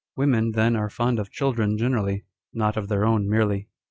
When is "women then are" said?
0.15-0.89